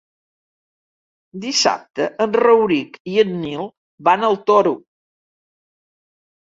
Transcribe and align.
Dissabte 1.43 2.09
en 2.25 2.35
Rauric 2.45 2.99
i 3.13 3.21
en 3.27 3.37
Nil 3.45 3.71
van 4.09 4.31
al 4.31 4.43
Toro. 4.51 4.79